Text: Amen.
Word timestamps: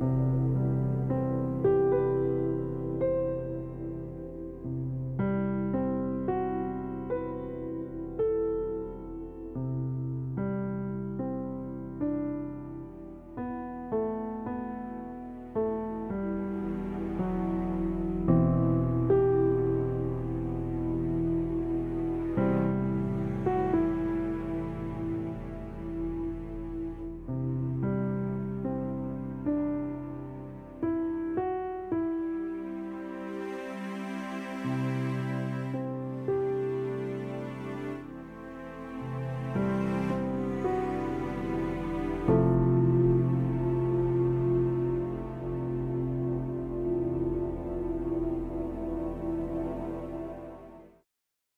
Amen. 0.00 0.29